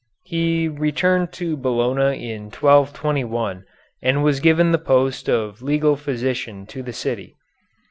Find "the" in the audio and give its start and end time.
4.71-4.79, 6.81-6.91